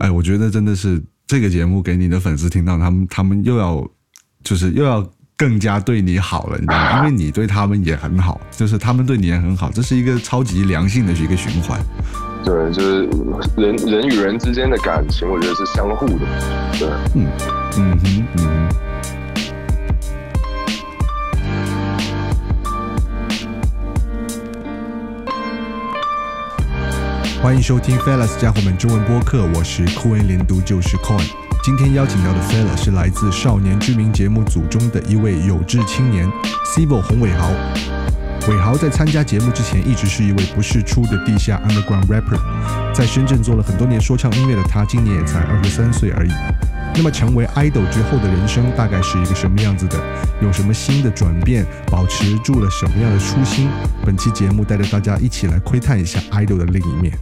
[0.00, 3.86] 哎，我觉得真的是这个节目给你的粉丝听到，他们他们又要
[4.42, 5.06] 就是又要
[5.36, 6.98] 更加对你好了，你知道吗？
[6.98, 11.80] 因为你对他们也很好，就是他们对你也很好，这是一个超级良性的一个循环。
[12.44, 13.02] 对，就是
[13.56, 16.18] 人人与人之间的感情，我觉得是相互的。
[16.78, 17.26] 对，嗯
[17.76, 18.87] 嗯哼嗯哼。
[27.40, 31.24] 欢迎收听 Fellas 家伙们中文播客，我是酷文连读就是 Coin。
[31.62, 36.28] 今天邀请到的 Fella 是来自少年知名节目组中的一位有志青年
[36.74, 37.48] c i v o 洪伟豪。
[38.48, 42.40] 伟豪在参加节目之前，一直是一位不世出的地下 Underground rapper，
[42.92, 46.30] 在深圳做了很多年说唱音乐的他，今年也才二十三岁而已。
[46.96, 49.96] 那么成为 idol 之后的人生大概是一个什么样子的？
[50.42, 51.64] 有什么新的转变？
[51.86, 53.68] 保持住了什么样的初心？
[54.04, 57.16] 本期节目带着大家一起来窥探一下 idol 的另一面。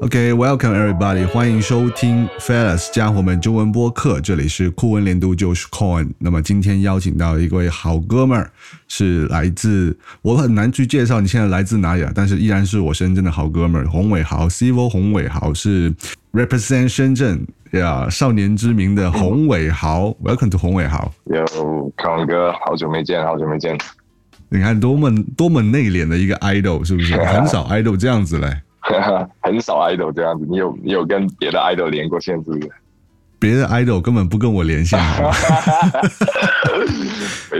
[0.00, 6.08] OK，Welcome everybody，欢迎收听 Fellas 家伙们中文播客，这里是酷文连读就是 Coin。
[6.18, 8.50] 那么今天邀请到一位好哥们儿，
[8.88, 15.94] 是来自我很难去介绍你现在来自哪里啊，但是依然是我深圳的好哥们儿洪伟豪，Civil 洪伟豪是
[16.32, 21.12] represent 深圳呀少年之名的洪伟豪，Welcome to 洪伟豪。
[21.26, 23.76] ，Yo，康哥，好久没见，好久没见。
[24.48, 27.14] 你看多么多么内敛的一个 idol，是不是？
[27.22, 28.62] 很少 idol 这样子嘞。
[29.42, 32.70] 很少 idol 这样子，你有你有跟别的 idol 连过线是不是？
[33.38, 34.98] 别的 idol 根本不跟我连线，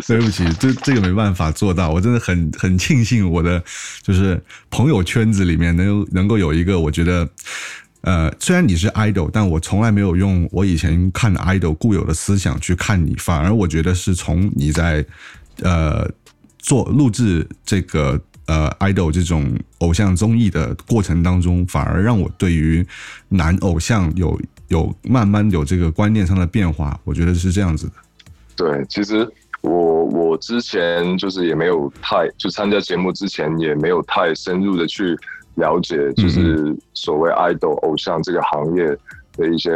[0.06, 1.88] 对不起，这这个没办法做到。
[1.90, 3.62] 我真的很很庆幸我的
[4.02, 4.38] 就是
[4.70, 7.26] 朋友圈子里面能能够有一个，我觉得
[8.02, 15.02] 呃，虽然你是 idol，但我从来没有用我以前看 idol 固有的思想去看你，反而我觉得是从你在
[15.62, 16.06] 呃
[16.58, 18.20] 做录制这个。
[18.50, 22.84] 呃，idol 这种偶像综艺的过程当中，反而让我对于
[23.28, 26.98] 男偶像有有慢慢有这个观念上的变化。
[27.04, 27.92] 我觉得是这样子的。
[28.56, 29.24] 对，其实
[29.60, 35.16] 我我之前就是也没有太就参加节目之前也没有太深入的去
[35.54, 38.84] 了解，就是所谓 idol 偶像这个行业
[39.36, 39.70] 的一些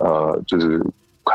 [0.00, 0.84] 呃，就是。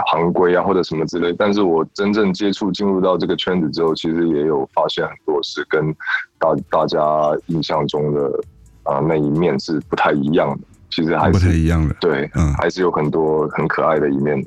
[0.07, 5.93] 行规啊，或者什么之类，但是我真正接触进入到这个圈子之后，其实也有发现很多是跟
[6.39, 6.99] 大大家
[7.47, 8.31] 印象中的
[8.83, 10.67] 啊那一面是不太一样的。
[10.93, 14.45] 其实还是不太一样的，对，嗯，还是有很多很可爱的一面。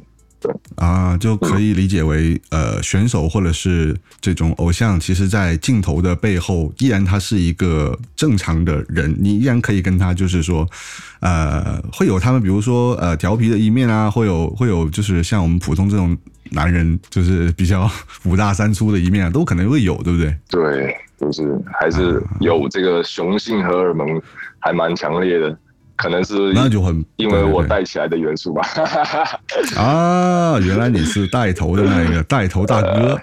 [0.76, 10.68] 啊，就可以理解为，呃，选手或者是这种偶像，其实，在镜头的背后，依然他是一个正常的人，你依然可以跟他，就是说，
[11.20, 16.16] 呃，会有他们，比如说，呃，调皮的一面啊，会有， 会有，就是像我们普通这种
[16.50, 17.90] 男人，就是比较
[18.24, 20.36] 五大三粗的一面啊，都可能会有，对不对？
[20.48, 24.20] 对，就是还是有这个雄性荷尔蒙，
[24.58, 25.56] 还蛮强烈的。
[25.96, 28.62] 可能是那就很因为我带起来的元素吧。
[29.76, 33.20] 啊，原来你是带头的那一个 带头大哥，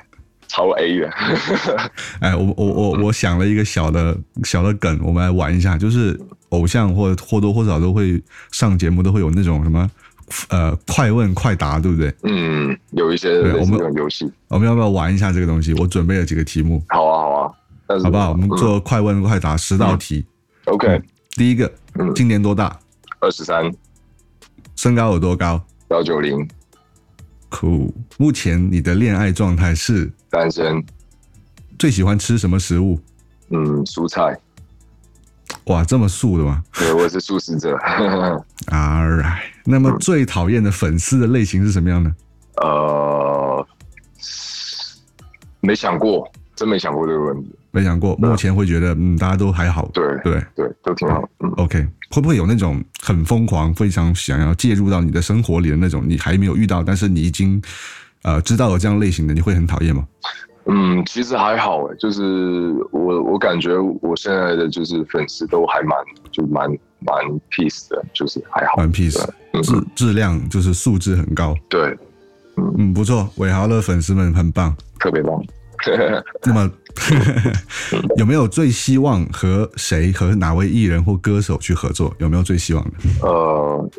[0.47, 1.09] 超 A 的。
[2.21, 8.21] 哎，我我我我想了一个小的小的梗，我们来玩一下，就是偶像或或多或少都会
[8.51, 9.89] 上节目，都会有那种什么
[10.49, 12.13] 呃快问快答，对不对？
[12.23, 15.73] 嗯，有一些我们游戏，我们要不要玩一下这个东西？
[15.73, 16.81] 我准备了几个题目。
[16.87, 17.51] 好啊，好啊，
[18.03, 18.31] 好不好？
[18.31, 20.25] 我们做快问快答十道题。
[20.65, 21.01] OK。
[21.35, 21.71] 第一个，
[22.13, 22.77] 今年多大？
[23.19, 23.71] 二十三。
[24.75, 25.63] 身高有多高？
[25.89, 26.47] 幺九零。
[27.49, 27.91] Cool。
[28.17, 30.83] 目前你的恋爱状态是单身。
[31.79, 32.99] 最喜欢吃什么食物？
[33.49, 34.37] 嗯，蔬菜。
[35.65, 36.63] 哇，这么素的吗？
[36.73, 37.75] 对，我是素食者。
[38.67, 39.39] All right。
[39.65, 42.13] 那么最讨厌的粉丝的类型是什么样的？
[42.57, 43.67] 呃，
[45.59, 47.49] 没想过，真没想过这个问题。
[47.71, 51.27] 没想过，目前会觉得嗯，大家都还好，对对对，都挺好。
[51.39, 56.03] 嗯 OK，会不会有那种很疯狂、非常想要介入到你的生活里的那种？
[56.05, 57.59] 你还没有遇到，但是你已经
[58.21, 60.07] 呃知道有这样类型的，你会很讨厌吗？
[60.65, 65.97] 嗯，其实还好诶，就是我我感觉我现在的就是粉丝都还蛮
[66.31, 66.69] 就蛮
[66.99, 67.15] 蛮
[67.49, 69.19] peace 的，就是还好，蛮 peace，
[69.63, 71.55] 质质量就是素质很高。
[71.67, 71.97] 对，
[72.77, 75.43] 嗯，不错，伟豪的粉丝们很棒，特别棒。
[76.45, 76.71] 那么，
[78.17, 82.13] 有没有最希望和谁和哪位艺人或歌手去合作？
[82.19, 82.91] 有没有最希望的？
[83.21, 83.89] 呃，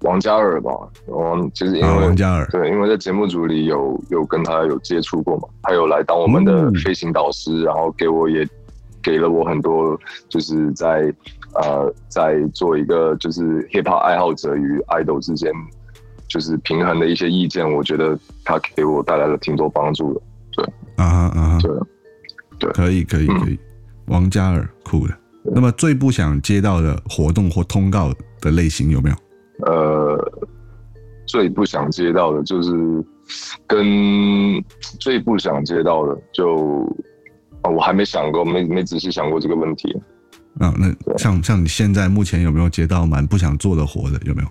[0.00, 0.70] 王嘉尔吧，
[1.06, 8.46] 王其实因为、啊，王嘉尔，对，因为在节目组里有有跟他有接触过嘛，他有来当我们的嗯飞行导师，然后给我也
[9.02, 11.12] 给了我很多，就是在
[11.54, 15.52] 呃在做一个就是 hip hop 爱好者与 idol 之间
[16.28, 20.20] 就是平衡的一些意见，我觉得他给我带来了挺多帮助的。
[20.96, 21.58] 啊哈啊哈，
[22.58, 23.58] 对，可以可以嗯可以，
[24.06, 25.14] 王嘉尔酷的。
[25.44, 29.16] 那么最不想接到的活动或通告的类型有没有？
[29.66, 30.32] 呃，
[31.26, 32.72] 最不想接到的就是
[33.66, 33.84] 跟
[34.98, 36.84] 最不想接到的就
[37.62, 39.96] 啊，我还没想过，没没仔细想过这个问题。
[40.58, 44.20] 啊，那像像你现在目前有没有接到蛮不想做的活的？
[44.24, 44.48] 有没有？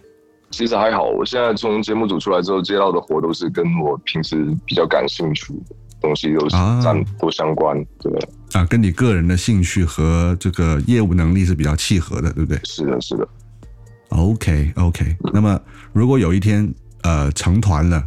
[0.52, 7.84] 其实还好，我现在从节目组出来之后接到的活都是跟我平时比较感兴趣的东西，都是啊沾都相关。
[8.00, 8.12] 对，
[8.54, 13.28] 啊，跟你个人的兴趣和这个业务能力是比较契合的，对不对是的，是的。
[14.10, 15.16] ？OK OK。
[15.34, 15.60] 那么
[15.92, 16.72] 如果有一天
[17.02, 18.04] 呃成团了，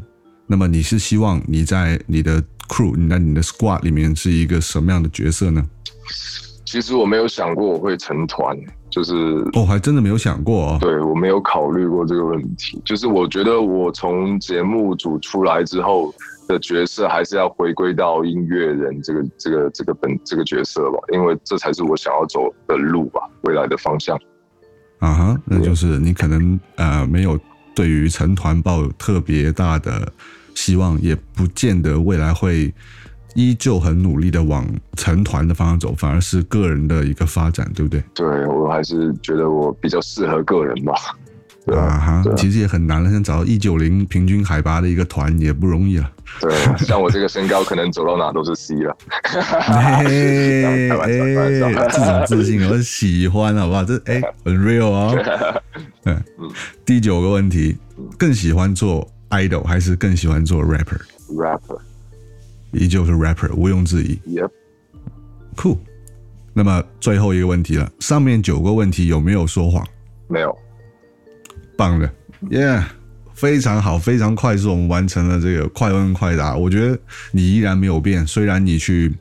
[0.47, 5.65] 那么你是希望你在你的 crew，你在你的 squad 里面是一个什么样的角色呢？
[6.65, 8.57] 其实我没有想过我会成团，
[8.91, 9.15] 就是
[9.55, 10.79] 哦，还真的没有想过哦。
[10.81, 12.81] 对我没有考虑过这个问题。
[12.85, 16.15] 就是我觉得我从节目组出来之后
[16.49, 24.19] 的角色，还是要回归到音乐人这个这个这个本这个角色吧，因为这才是我想要走的路吧，未来的方向。
[24.99, 27.39] 啊哈，那就是你可能呃没有
[27.75, 30.11] 对于成团抱有特别大的
[30.55, 32.75] 希望，也不见得未来会
[33.35, 38.03] 依旧很努力的往成团的方向走，反而是个人的一个发展，对不对？
[38.15, 40.95] 对我还是觉得我比较适合个人吧。
[41.69, 46.11] 对啊啊，哈其实也很难了，想找到一九零平均海拔的一个团也不容易了。
[46.41, 48.97] 对，像我这个身高，可能走到哪都是 C 了。
[49.23, 51.67] 嘿， 开玩笑，开玩笑。
[51.67, 53.85] 哎，这种自信我喜欢，好不好？
[53.85, 55.61] 这哎很 real 哦。
[56.05, 56.23] 嗯，
[56.85, 57.77] 第九个问题，
[58.17, 61.79] 更喜欢做 idol 还是更喜欢做 rapper？rapper，
[62.73, 64.19] 依旧是 rapper，毋庸置疑。
[64.37, 64.51] yep，
[65.55, 65.79] 酷。
[66.55, 69.87] 那么最后一个问题了，上面九个问题有没有说谎？
[70.29, 70.57] 没有，
[71.79, 72.11] 棒的
[72.51, 72.83] ，Yeah，
[73.35, 76.57] 非常好，非常快速，我们完成了这个快问快答。
[76.57, 76.99] 我觉得
[77.31, 79.15] 你依然没有变，虽然你去，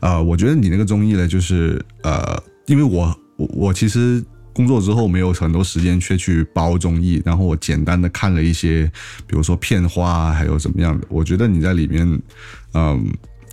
[0.00, 4.22] 呃，我觉得你那个综艺呢，就是呃，因为我我我其实
[4.52, 8.84] 工作之后没有很多时间去去包综艺，然后我简单的看了一些，
[9.26, 12.06] 比如说片花，还有怎么样的，我觉得你在里面，
[12.74, 13.10] 嗯、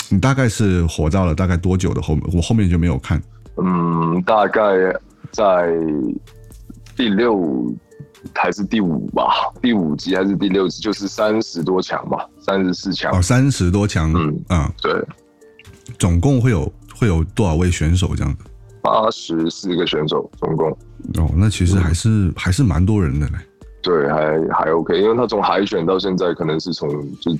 [0.09, 2.25] 你大概是火到了大概多久的后面？
[2.33, 3.21] 我后面就没有看。
[3.55, 4.61] 嗯，大概
[5.31, 5.73] 在
[6.97, 7.73] 第六
[8.33, 13.21] 还是第五吧，第五集还是第六集，就是三十多强吧，三十四强哦，。
[13.21, 14.93] 三十多强，嗯啊、对，
[15.97, 18.43] 总共会有会有多少位选手这样子？
[18.81, 20.69] 八十四个选手总共。
[21.15, 23.33] 哦，那其实还是、还是蛮多人的嘞。
[23.81, 26.89] 对，还还 OK，因为他从海选到现在，可能是从
[27.19, 27.31] 就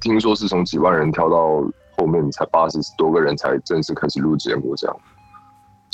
[0.00, 1.62] 听说是从几万人跳到
[1.96, 4.96] 后面才八十多个人才正式开始录节目这样。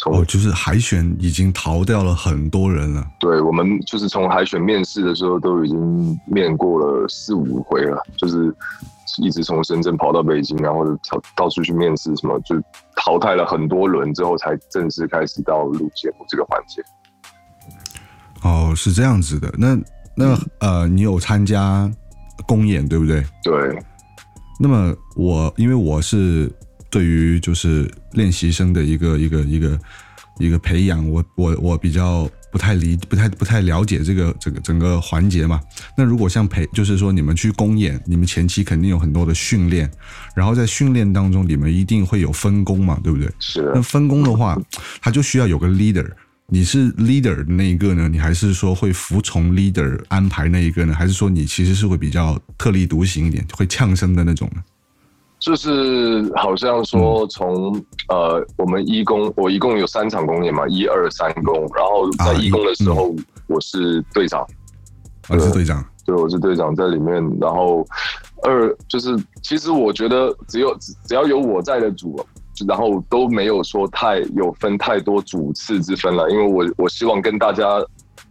[0.05, 3.06] 从、哦，就是海选已经逃掉了很多人了。
[3.19, 8.55] 对我们就是从海选面试的时候都已经面过了四五回了，就是
[9.17, 12.55] 一直从深圳跑到北京，然后到到处去面试，什么就
[12.97, 16.83] 淘汰了很多轮之后，才正式开始到录节目这个环节。
[18.43, 19.51] 哦，是这样子的。
[19.56, 19.75] 那
[20.15, 21.91] 那呃，你有参加
[22.47, 23.25] 公演对不对？
[23.43, 23.83] 对，
[24.61, 26.53] 那么我因为我是
[26.94, 29.81] 对于就是练习生的一个一个一个
[30.39, 35.60] 一个培养，我我我比较不太理不太不太了解这个这个整个环节嘛。
[35.96, 39.91] 那如果像培，就是说你们去公演，你们前期肯定有很多的训练，
[40.36, 43.29] 然后在训练当中，你们一定会有分工嘛，对不对？
[43.41, 44.56] 是的那分工的话，
[45.03, 46.08] 他就需要有个 leader。
[46.46, 48.08] 你是 leader 的那一个呢？
[48.08, 50.94] 你还是说会服从 leader 安排那一个呢？
[50.94, 54.63] 还是说你其实是会比较特立独行一点，会呛声的那种呢？
[55.44, 56.84] 就是好像嗯。
[56.86, 57.74] 说从、
[58.08, 63.15] 呃，我们一公我一共有三场公演嘛，一二三公，然后在啊一公的时候，
[63.46, 64.41] 我是队长，
[65.29, 65.84] 啊，是队长。
[66.06, 67.86] 对，我是队长在里面，然后
[68.43, 72.19] 二就是其实我觉得只有只只要有我在的组，
[72.67, 77.67] 然后都没有说太有分太多主次之分了，因为我我希望跟大家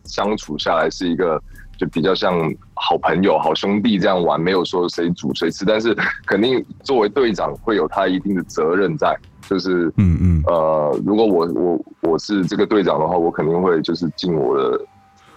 [0.06, 1.42] 相处下来是一个
[1.84, 2.34] 就比较像
[2.76, 9.16] 好朋友、好兄弟这样玩，没有说谁主谁次，但是肯定作为队长会有他一定的责任在，
[9.50, 14.80] 就是嗯嗯呃，如果我我我是这个队长的话，我肯定会就是尽我的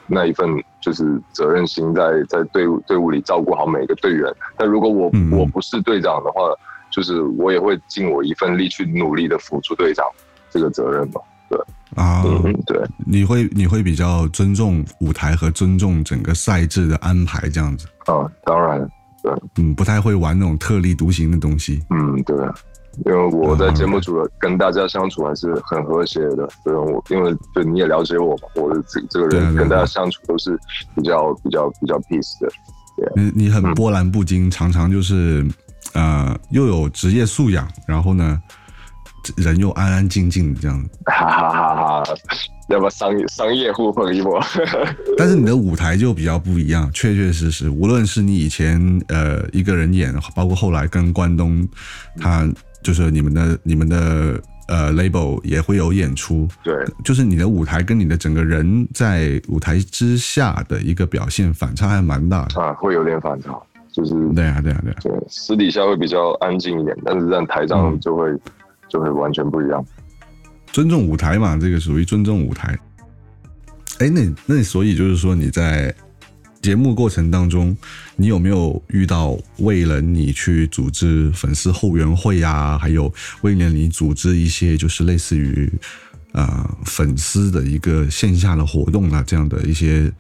[0.07, 0.49] 那一份
[0.81, 4.33] 就是责任心在，在队伍队伍里照顾好每个队员。
[4.57, 6.43] 但如果我嗯嗯我不是队长的话，
[6.91, 10.07] 就是我也会尽我一份力去努力的辅助队长
[10.51, 11.21] 这个责任吧。
[11.97, 18.79] 对啊，嗯，对，你会你会比较尊重舞台和尊重整个赛制的安排这样子，啊，当然，
[19.23, 21.83] 对，嗯，不太会玩那种特立独行的东西。
[21.91, 22.37] 嗯，对，
[23.07, 30.59] 因为我在节目组跟大家相处还是很和谐的，对我，因为就你也了解我嘛，我的这这个人跟大家相处都是
[30.95, 32.49] 比较比较比较 peace 的，
[33.15, 33.53] 你你嗯。
[33.53, 35.47] 很波澜不惊，常常就是
[35.95, 38.41] 呃又有职业素养，然后呢
[39.37, 40.89] 人又安安静静的这样子。
[41.07, 42.15] 哈哈哈哈，
[42.69, 44.41] 要不要商业商业互捧一波？
[45.17, 51.67] 但是你的舞台就比较不一样，确确实实，无论是你以前呃一个人演，包括后来跟关东，
[52.21, 52.49] 他
[52.83, 62.61] 就是你们的你们的呃 label 也会有演出，对，就是你的舞台跟你的整个人在舞台之下的一个表现反差还蛮大的。
[62.61, 63.57] 啊，会有点反差，
[63.93, 64.97] 就是对啊，对啊，对啊。
[65.03, 68.29] 对，私底下会比较安静一点，但是在台上嗯就会、
[68.97, 69.85] 就会完全不一样。
[70.73, 72.79] 尊重舞台嘛，这个属于尊重舞台。
[73.99, 75.95] 哎，那那所以就是说你在
[76.63, 77.77] 节目过程当中，
[78.17, 83.13] 你有没有遇到为了你去组织粉丝后援会啊，还有
[83.43, 85.71] 为了你组织一些就是类似于
[86.33, 90.11] 呃粉丝的一个线下的活动啊，这样的一些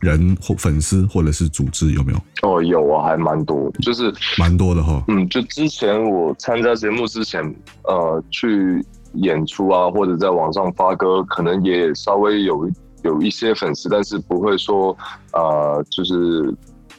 [0.00, 2.18] 人或粉丝或者是组织有没有？
[2.42, 5.02] 哦，有啊，还蛮多，就是蛮多的哈。
[5.08, 7.42] 嗯，就之前我参加节目之前，
[7.84, 8.84] 呃，去
[9.14, 12.70] 演出啊，或者在网上发歌，可能也稍微有
[13.02, 14.96] 有一些粉丝，但是不会说，
[15.32, 16.54] 呃，就是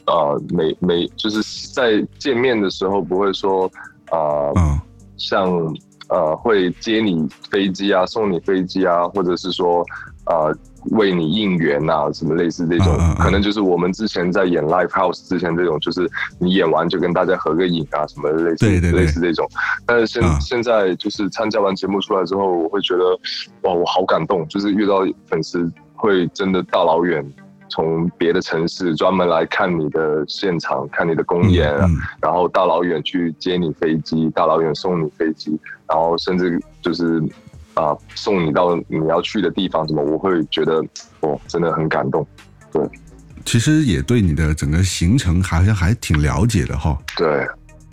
[0.06, 3.70] 呃，每每就是在见面的时候不会说，
[4.10, 4.80] 呃，嗯
[5.16, 5.50] 像
[6.08, 9.84] 呃会接你飞机啊，送你飞机啊，或者是说
[10.26, 10.56] 呃
[10.92, 19.48] 为你应援啊，什么类似这种，可能就是我们之前在演 Live House 之前这种，就是你演完就跟大家合个影啊，什么类似类似这种。
[19.86, 23.04] 但是现、嗯现在就是参加完节目出来之后，我会觉得
[23.62, 27.24] 哇，我好感动，就是遇到粉丝会真的大老远。
[27.70, 31.70] 从别的城市专门来看你的现场，看你的公演
[32.18, 35.54] 然后大老远去接你飞机，大老远送你飞机，
[35.86, 37.22] 然后甚至就是
[37.78, 40.84] 啊、送你到你要去的地方，什么，我会觉得
[41.20, 42.26] 哦，真的很感动。
[42.72, 42.82] 对
[43.44, 46.98] 其实也对你的整个行程好像还挺了解的哈。
[47.16, 47.46] 对，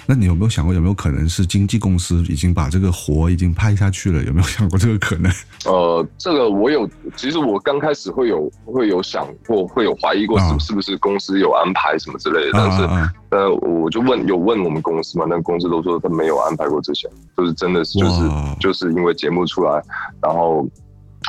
[0.07, 4.23] 那你有没有想过，有没有可能是经纪公司已经把这个活已经拍下去了？
[4.23, 5.31] 有没有想过这个可能？
[5.65, 12.83] 呃，这个我有，其实我刚开始会有 会有想过，会有怀疑过是、啊是不是公司有安排什么之类的，但是。
[12.83, 18.21] 啊啊但我就问有问我们公司嘛，那公司都说他没有安排过这些，就是真的是就是
[18.61, 19.81] 就是因为节目出来，
[20.21, 20.65] 然后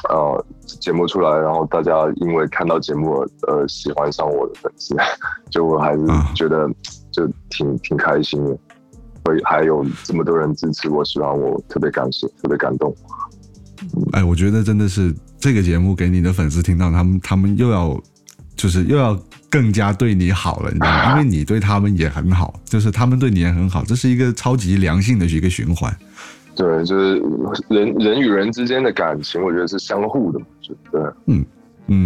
[0.08, 4.94] 呃节目出来，然后大家因为看到节目呃喜欢上我的粉丝，
[5.50, 6.68] 就我还是啊觉得
[7.10, 8.58] 就挺挺开心的，会
[9.44, 12.94] 还有这么多人支持我，喜欢我，特别感谢，特别感动。
[14.12, 18.00] 哎，我觉得真的是这个节目给你的粉丝听到，他们他们又要
[18.56, 19.18] 就是又要
[19.50, 21.10] 更加对你好了，你知道吗？
[21.12, 25.94] 因为你对他们也很好，就是他们对你也很好，这是一个超级良性的一个循环。
[26.54, 27.22] 对，就是
[27.68, 30.40] 人人与人之间的感情，我觉得是相互的
[30.90, 31.00] 对。
[31.26, 31.44] 嗯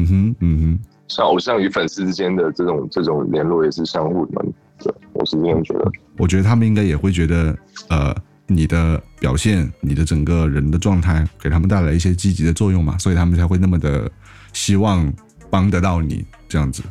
[0.06, 0.80] 哼，嗯哼。
[1.06, 4.42] 像偶像与粉丝之间的这种这种联络也是相互的嘛，
[4.82, 5.90] 对，我是这样觉得。
[6.18, 7.56] 我觉得他们应该也会觉得，
[7.88, 8.14] 呃，
[8.46, 14.10] 你的表现，你的整个人的状态，给他们带来一些积极的作用嘛，所以他们才会那么的
[14.52, 15.12] 希望
[15.49, 16.82] 帮得到你这样子。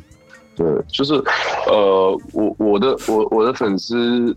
[0.55, 1.13] 对，就是
[1.67, 4.35] 呃，我我的我我的粉丝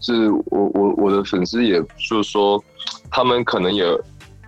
[0.00, 2.62] 是我我我的粉丝，也就是说，
[3.10, 3.84] 他们可能也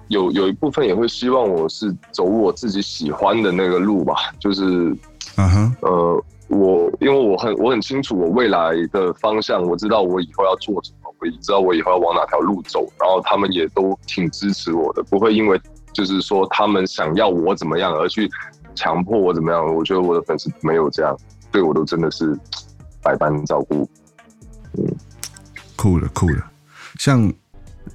[0.09, 4.97] 有有一部分也会希望我是走我自己喜欢的那个路吧，就是
[5.37, 15.61] 啊哼，呃，我因为我很我很清楚我未来的方向，我知道我以后要做什么，我也知道我以后要往哪条路走，然后他们也都挺支持我的，不会因为
[15.93, 18.29] 就是说他们想要我怎么样而去
[18.75, 19.75] 强迫我怎么样。
[19.75, 21.17] 我觉得我的粉丝没有这样，
[21.53, 22.37] 对我都真的是
[23.03, 23.89] 百般照顾。
[24.77, 24.85] 嗯
[25.77, 26.43] 酷的酷的。
[26.99, 27.33] 像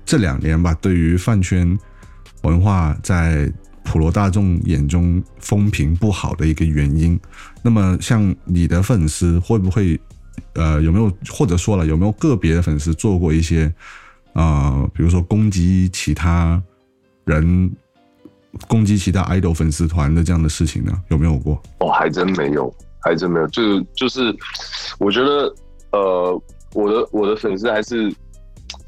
[0.06, 1.78] 这两年吧，对于饭圈
[2.42, 3.52] 文化在
[3.96, 7.18] 普罗大众眼中风评不好的一个原因，
[7.64, 9.98] 那么像你的粉丝会不会
[10.56, 13.74] 呃有没有或者说了有没有个别的粉丝做过一些
[14.34, 16.62] 呃比如说攻击其他
[17.24, 17.74] 人、
[18.68, 20.92] 攻击其他 idol 粉丝团的这样的事情呢？
[21.08, 21.64] 有没有过？
[21.80, 23.48] 哦，还真没有，还真没有。
[23.48, 24.36] 就就是，
[25.00, 25.56] 我觉得，
[25.94, 26.42] 呃，
[26.74, 28.14] 我的我的粉丝还是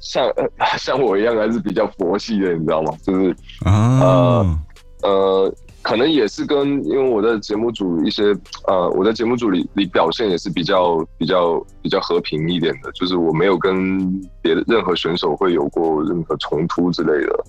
[0.02, 0.46] 像呃
[0.78, 2.92] 像我一样，还是比较佛系的，你知道吗？
[3.04, 4.60] 就是啊，呃，
[5.04, 8.36] 呃可能也是跟因为我在节目组一些
[8.68, 13.98] 呃，我在节目组里里表现也是比较比较比较和平一点的，就是我没有跟
[14.42, 17.46] 别的任何选手会有过任何冲突之类的。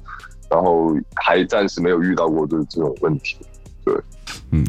[0.51, 3.37] 然后还暂时没有遇到过的这种问题。
[3.85, 3.95] 对，
[4.51, 4.65] 嗯，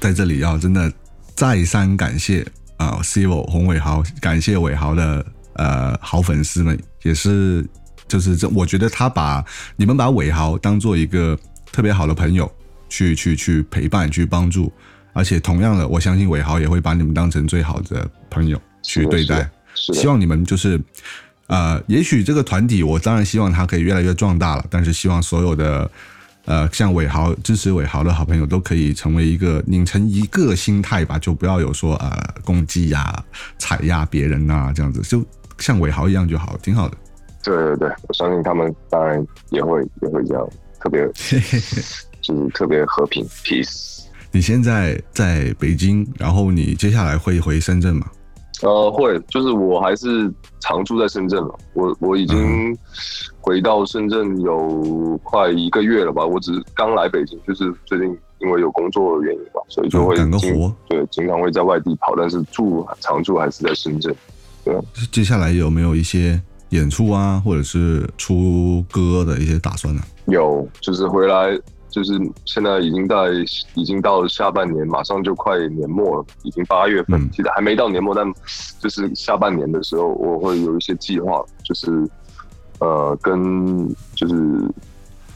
[0.00, 0.92] 在这里要真的
[1.34, 7.66] 再三感谢啊，Civo 洪伟豪，感谢伟豪的呃好粉丝们，也是
[8.06, 11.36] 就是这，我觉得他把你们把伟豪当做一个
[11.74, 12.48] 特别好的朋友
[12.88, 14.72] 去去去陪伴去帮助，
[15.12, 19.50] 而且同样的，我相信伟豪也会把你们当成最好的朋友去对待。
[19.74, 20.80] 希望你们就是，
[21.48, 24.64] 呃，也许这个团体，我当然希望它可以越来越壮大了。
[24.70, 25.90] 但是希望所有的，
[26.44, 33.20] 呃，像伟豪支持伟豪的好朋友，都可以成为一个拧成一个心态吧，就不要有说呃攻击呀、
[33.58, 35.26] 踩压别人呐这样子，就
[35.58, 36.96] 像伟豪一样就好，挺好的。
[37.42, 40.48] 对对对，我相信他们当然也会也会这样，
[40.84, 41.00] 特别
[42.20, 44.02] 就是特别和平 peace。
[44.30, 48.06] 你现在在北京，然后你接下来会回深圳吗？
[48.62, 51.58] 呃，会，就是我还是常住在深圳了。
[51.72, 52.76] 我我已经
[53.40, 56.24] 回到深圳有快一个月了吧。
[56.24, 58.06] 我只刚来北京，就是最近
[58.40, 64.14] 因为有工作的原因吧，所以就会嗯、个活对经常会在外地跑，但是住常住还是在深圳。
[64.64, 64.74] 对，
[65.10, 70.02] 接下来有没有一些演出啊，或者是出歌的一些打算呢？
[70.26, 71.58] 有，就是回来。
[71.90, 72.12] 就是
[72.44, 73.16] 现在已经在
[73.74, 78.26] 已经到下半年，马上就快年末了，已经八月份，其实还没到年末，但
[78.80, 82.04] 就是下半年的时候，我会有一些计划，就是
[82.80, 84.34] 呃，跟就是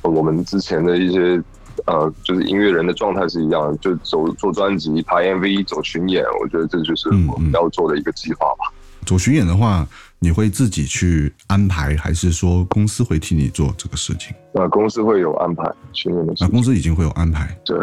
[0.02, 1.40] 我们之前的一些
[1.87, 8.75] 呃，就是音乐人的状态是一样，就走做专辑、拍 MV、走巡演，我觉得这就是我们要做的一个计划吧。
[9.07, 9.87] 走巡演的话。
[10.20, 14.34] 你会自己去安排，还是说公司会替你做这个事情？
[14.54, 16.34] 呃，公司会有安排训练的。
[16.40, 17.56] 那公司已经会有安排。
[17.64, 17.78] 对，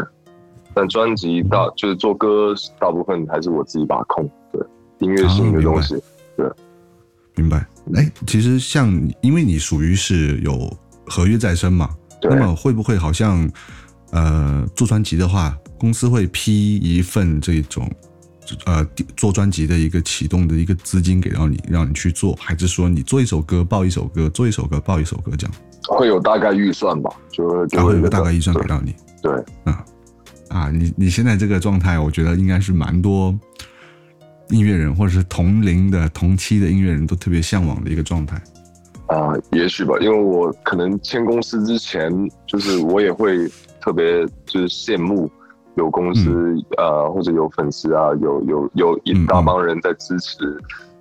[0.73, 4.29] 但专辑大就是做歌，大部分还是我自己把控。
[4.51, 4.61] 对，
[4.99, 5.95] 音乐性的东西。
[6.35, 6.45] 对，
[7.35, 7.65] 明白。
[7.93, 10.69] 哎，其实像因为你属于是有
[11.05, 11.89] 合约在身嘛，
[12.21, 13.49] 那么会不会好像
[14.11, 17.89] 呃做专辑的话，公司会批一份这种？
[18.65, 18.85] 呃，
[19.15, 25.55] 做专辑的一个启动的一个资金给到你，让你去做，还是说你做一首歌报一首歌，做一首歌报一首歌这样？
[25.87, 28.95] 会有大概预算吧，就会会有个大概预算给到你。
[29.21, 29.31] 对，
[29.65, 29.75] 嗯，
[30.49, 33.37] 啊，你你现在这个状态，我觉得应该是蛮多
[34.49, 38.41] 音乐人或者是同龄的同期的音乐人都特别向往的一个状态。
[39.07, 42.11] 啊，也许吧，因为我可能签公司之前，
[42.47, 43.47] 就是我也会
[43.79, 45.29] 特别就是羡慕。
[45.75, 50.57] 有公司呃，或者有粉丝啊，有有有一大帮人在支持，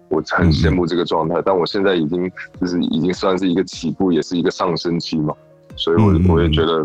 [0.09, 1.41] 我很羡慕这个状态。
[1.45, 5.33] 但我现在已经就是已经算是一个起步，也是一个上升期嘛，
[5.77, 6.85] 所以我我也觉得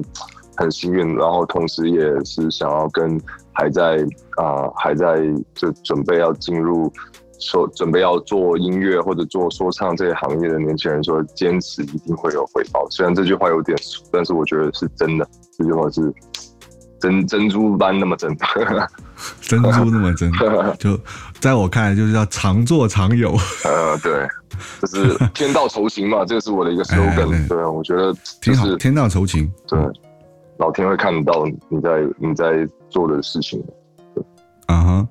[0.56, 1.16] 很幸运。
[1.16, 3.20] 然后同时也是想要跟
[3.54, 4.06] 还在
[4.38, 5.22] 啊还在
[5.56, 6.92] 就准备要进入
[7.40, 12.88] 说准备要做音乐或者做说唱这些行业的年轻人说，坚持一定会有回报。
[12.92, 15.28] 虽然这句话有点俗，但是我觉得是真的。
[15.58, 16.14] 这句话是。
[17.00, 18.36] 珍珍珠般那么真，
[19.42, 20.32] 珍珠那么真，
[20.78, 21.00] 就
[21.40, 23.32] 在我看来就是要常做常有。
[23.66, 24.28] 呃，对，
[24.82, 27.48] 就是天道酬勤嘛， 这个是我的一个 slogan。
[27.48, 29.52] 对，我觉得挺好，天道酬勤。
[29.68, 29.80] 对，
[30.58, 33.64] 老天会看得到你在你在做的事情。
[34.68, 35.08] 啊哈，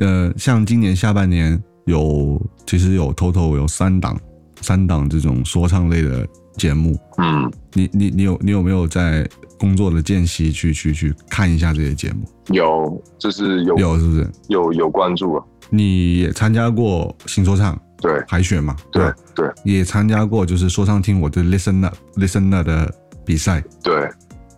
[0.00, 4.18] 呃，像今年下半年有，其实有 total 有三档，
[4.66, 6.26] 三档这种说唱类的
[6.56, 6.98] 节目。
[7.18, 9.28] 嗯，你你你有你有没有在？
[9.58, 15.42] 工作的间隙去去去看一下这些节目，有就是有有是不是有有关注啊？
[15.70, 18.76] 你也参加过新说唱对海选嘛？
[18.92, 23.64] 对对，也参加过就是说唱听我的 listener listener 的比赛。
[23.82, 24.06] 对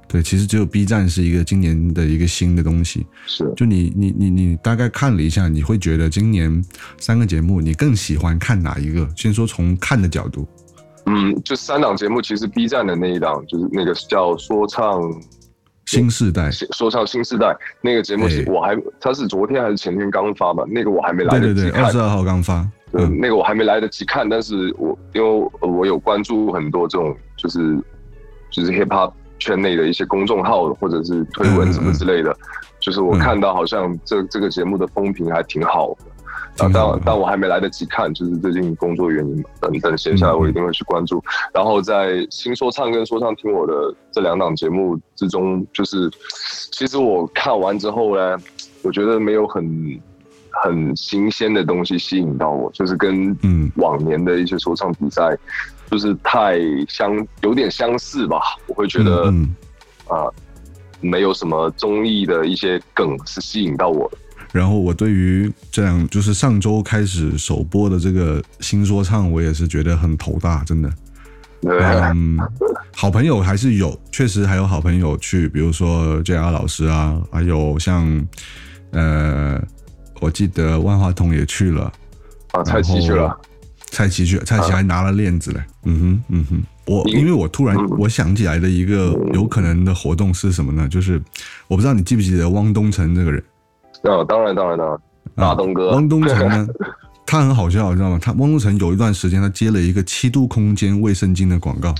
[0.08, 3.06] 对，其实只有 B 站是一个今年的一个新的东西。
[3.26, 6.64] 是，就你你你你大概看了一下，你会觉得今年
[6.98, 9.06] 三个节目你更喜欢看哪一个？
[9.14, 10.48] 先说从看的角度。
[11.06, 15.00] 嗯，就三档节目，其实 B 站的那一档就是那个叫说唱
[15.86, 20.64] 新时代，说唱新时代那个节目，我还它是昨天还是前天刚发吧？
[20.68, 22.68] 那个我还没来得及看，二十二号刚发。
[22.92, 27.78] 嗯，那个我还没来得及看，但是我因为我有关注很多这种就是
[28.50, 32.36] 就是 hip hop 圈内的一些公众号或者是推文什么之类的，
[32.80, 36.04] 就是我看到好像这这个节目的风评还挺好的。
[36.60, 36.72] 但
[37.04, 39.44] 但我还没来得及看，就是最近工作原因。
[39.60, 41.22] 等等闲下来，我一定会去关注。
[41.54, 46.10] 然后在新说唱跟说唱听我的这两档节目之中，就是
[46.72, 48.36] 其实我看完之后呢，
[48.82, 50.00] 我觉得没有很
[50.50, 55.38] 很新鲜的东西吸引到我，就是跟嗯往年的一些说唱比赛，
[55.90, 58.40] 就是太相有点相似吧。
[58.66, 59.32] 我会觉得
[60.06, 60.28] 啊，
[61.00, 64.18] 没有什么综艺的一些梗是吸引到我的。
[64.50, 70.90] 然后我对于这样就是上周开始首播的这个新说唱，我也是觉得很头大，真的。
[71.62, 72.38] 嗯，
[72.94, 78.26] 好朋友还是有，确实还有好朋友去，比如说 JR 老师啊，还有像
[78.92, 79.60] 呃，
[80.20, 81.92] 我记得万花筒也去了，
[82.52, 83.36] 啊，蔡奇去了，
[83.90, 90.88] 蔡奇去，蔡奇还拿了链子嘞，嗯哼，嗯哼，我因为我突然我想起来的一个有可能的活动是什么呢？
[90.88, 91.20] 就是
[91.66, 93.42] 我不知道你记不记得汪东城这个人，
[94.02, 94.98] 啊，当然当然当然，
[95.34, 96.66] 大东哥，汪东城呢？
[97.30, 98.18] 他很好笑，你知道吗？
[98.22, 101.94] 他汪东城有一段时间，他接了一个七度空间卫生巾的广告。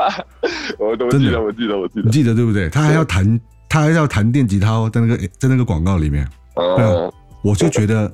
[0.80, 2.70] 我都记得，我记得，我记得，你记得对不对？
[2.70, 6.26] 他还要弹，他还要弹电吉他哦，在那个在那个广告里面。
[6.54, 8.10] 嗯，我就觉得，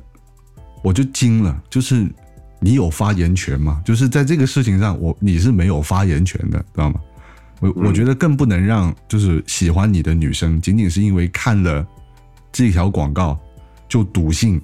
[0.82, 2.04] 我就惊了，就是
[2.62, 3.82] 你有发言权吗？
[3.84, 7.00] 就是在这个事情上，我你是没有发言权的，知道吗？
[7.60, 11.86] 我我觉得更不能让就是喜欢你的女生，仅仅是因为看了
[12.52, 13.38] 这条广告
[13.88, 14.60] 就笃信。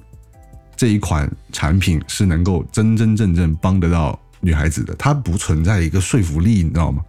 [0.77, 7.03] 这一款产品是能够真真正正帮得到女孩子的，它不存在一个说服力，你知道吗？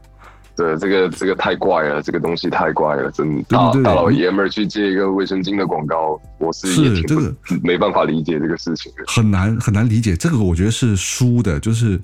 [0.60, 10.18] 对，这个这个太怪了，这个东西太怪了，真大大老爷们儿去接一个卫生巾的广告，我是是这个没办法理解这个事情，很难很难理解。
[10.18, 11.98] 这个我觉得是输的，就是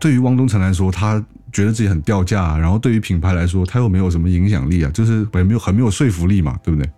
[0.00, 6.90] 对于汪东城来说，他觉得自己很掉价，然后对于品牌来说，他又没有什么影响力啊，就是很没有很没有说服力嘛，对不对？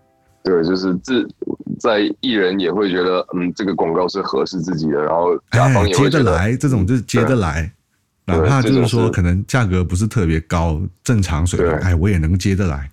[0.45, 1.29] 对，就是自
[1.79, 7.71] 在艺人也会觉得，嗯，这个广告是合适自己的，然后甲方也接得来，这种就是接得来，
[8.25, 12.91] 哪怕就是说可能价格不是特别高，正常水平，哎，我也能接得来。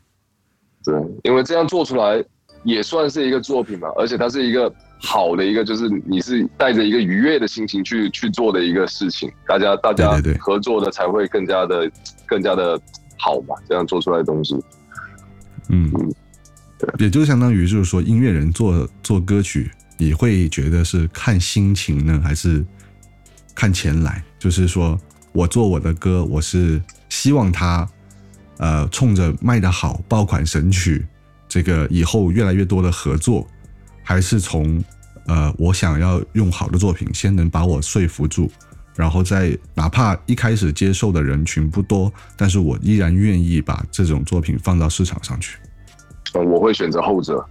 [0.83, 2.23] 对，因为这样做出来
[2.63, 11.91] 也算是一个作品嘛，而且它是一个好的一个，就是你是带着一个愉悦的心情去去做的一个事情，大家大家合作的才会更加的
[12.25, 12.79] 更加的
[13.17, 14.55] 好嘛，这样做出来的东西，
[15.69, 16.13] 嗯嗯。
[16.97, 22.65] 也就相当于就是说，音乐人做做歌曲，你会觉得是看心情呢，还是
[23.53, 24.23] 看钱来？
[24.39, 24.97] 就是说
[25.31, 27.87] 我做我的歌，我是希望它
[28.57, 31.05] 呃冲着卖得好、爆款神曲，
[31.47, 33.45] 这个以后越来越多的合作，
[34.03, 34.83] 还是从
[35.27, 38.49] 呃我想要用好的作品先能把我说服住，
[38.95, 45.57] 然后再哪怕一开始接受的人群不多，但是我依然愿意把这种作品放到市场上去。
[46.33, 47.45] 嗯，我会选择后者。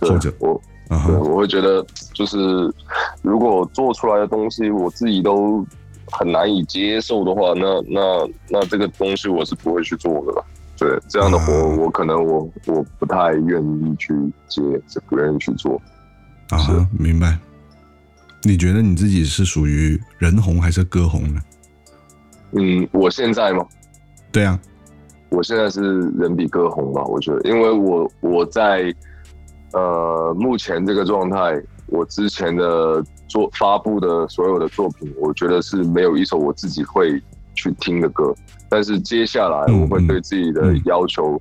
[0.00, 2.72] 后者，我，对，我会觉得，就是
[3.20, 5.66] 如果做出来的东西我自己都
[6.10, 10.44] 很难以接受的话，那那那这个东西我是不会去做的了。
[10.76, 14.14] 对，这样的活我可能我我不太愿意去
[14.46, 15.80] 接，是不愿意去做。
[16.50, 17.36] 啊，明白。
[18.44, 21.40] 你觉得你自己是属于人红还是歌红呢？
[22.52, 23.66] 嗯，我现在吗？
[24.30, 24.58] 对啊。
[25.30, 27.02] 我现在是人比歌红吧？
[27.04, 28.94] 我觉得，因为我我在
[29.72, 37.22] 呃目前这个状态，我之前的做发布的所有的作品，我觉得是没有一首我自己会
[37.54, 38.34] 去听的歌。
[38.68, 41.40] 但是接下来我会对自己的要求，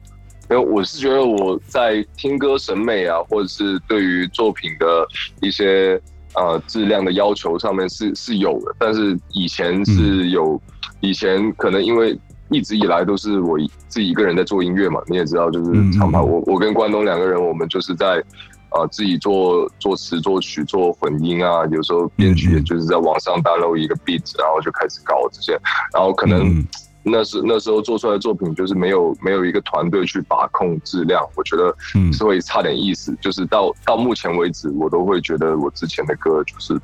[0.50, 5.08] 因为我是觉得我在听歌审美啊，或者是对于作品的
[5.42, 6.00] 一些
[6.36, 10.62] 呃质量的要求上面是是有的，但是以前是有，
[11.00, 12.20] 以前可能因为。
[12.50, 16.24] 一直以来都是我自己一个人在做音乐嘛，你也知道，就是长跑。
[16.24, 18.24] 我我跟关东两个人，我们就是在
[18.70, 25.60] 啊自己做作词、作曲、做混音啊，有时候编曲，也就是在网上 download 一个 beat，然后就开始搞这些。
[25.94, 26.66] 然后可能
[27.04, 31.76] 那是那时候做出来的作品，就是没有没有一个团队去把控质量，我觉得
[32.12, 33.16] 是会差点意思。
[33.22, 36.80] 就是到到目前为止，我都会觉得我之前的歌就是。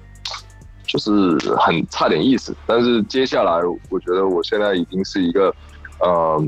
[0.86, 1.12] 就是
[1.56, 5.52] 很差点意思，但是接下来我觉得我现在已经是一个，
[6.00, 6.48] 呃，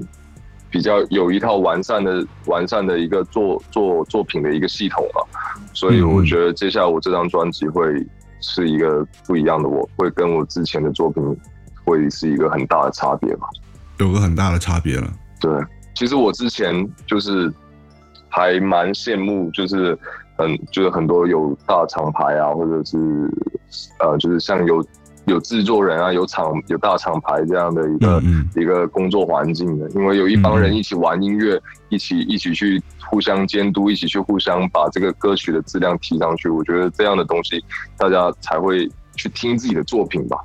[0.75, 5.25] 比较有一套完善的完善的一个作作作品的一个系统了，
[5.73, 8.05] 所以我觉得接下来我这张专辑会
[8.41, 11.23] 是一个不一样的，我会跟我之前的作品
[11.85, 13.47] 会是一个很大的差别吧，
[13.99, 15.09] 有个很大的差别了。
[15.39, 15.49] 对，
[15.95, 17.49] 其实我之前就是
[18.27, 19.97] 还蛮羡慕，就是。
[20.38, 22.97] 嗯，就是很多有大厂牌啊，或者是
[24.01, 24.85] 呃，就是像有
[25.25, 28.23] 有制作人啊，有厂有大厂牌这样的一个
[28.55, 36.49] 一个工作环境的，因为有一帮人一起玩音乐，一起一起去互相监督，一起去互相把这个歌曲的质量提上去。
[36.49, 37.63] 我觉得这样的东西，
[37.97, 40.38] 大家才会去听自己的作品吧。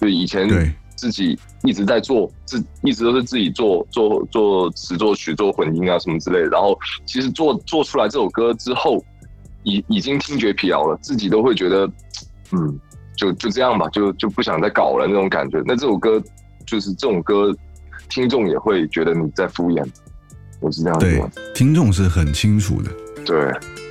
[0.00, 0.48] 就以前
[0.96, 6.46] 自己一直在做，自一直都是自己做做做词作曲、做混音啊什么之类的。
[6.48, 9.02] 然后其实做做出来这首歌之后。
[9.68, 11.90] 已已经听觉疲劳了，自己都会觉得，
[12.52, 12.78] 嗯，
[13.16, 15.62] 就就这样吧，就就不想再搞了那种感觉。
[15.64, 16.22] 那这首歌
[16.66, 17.54] 就是这种歌，
[18.08, 19.84] 听众也会觉得你在敷衍，
[20.60, 21.22] 我是这样对，
[21.54, 22.90] 听众是很清楚的，
[23.24, 23.85] 对。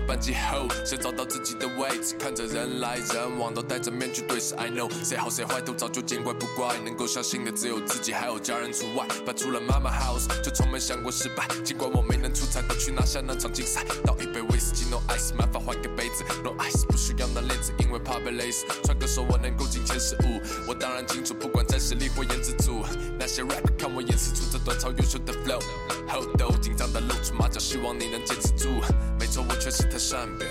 [0.00, 4.54] 班级后，先找到自己的位置，看着人来人往，都戴着面具对视。
[4.54, 9.06] I know，谁好谁坏都早就见怪不怪，能够相信的只有自己，还有家人除外。
[9.26, 11.46] 搬出了妈妈 house，就从没想过失败。
[11.64, 13.84] 尽管我没能出彩，都去拿下那场竞赛。
[14.04, 18.64] 倒一杯威士忌，no ice，麻烦换个杯子，no ice，不需要那链子，因为怕被勒死。
[18.84, 22.84] 传个手，我能够进前十五，我当然清楚，不管在实力或颜值组，
[23.18, 25.60] 那些 rap 看我演示出这段超优秀的 flow。
[26.08, 28.80] Hold on，紧张的露出马脚，希望你能坚持住。
[29.18, 30.48] 没错，我确实太善变。